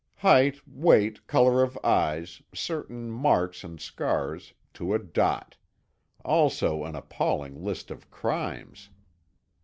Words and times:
Height, 0.15 0.59
weight, 0.67 1.27
color 1.27 1.61
of 1.61 1.77
eyes, 1.83 2.41
certain 2.55 3.11
marks 3.11 3.63
and 3.63 3.79
scars—to 3.79 4.95
a 4.95 4.97
dot. 4.97 5.57
Also 6.25 6.83
an 6.85 6.95
appalling 6.95 7.63
list 7.63 7.91
of 7.91 8.09
crimes. 8.09 8.89